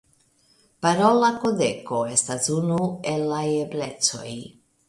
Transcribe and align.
Parola 0.85 1.29
kodeko 1.43 2.01
estas 2.15 2.49
unu 2.57 2.81
el 3.15 3.29
la 3.35 3.47
eblecoj. 3.63 4.29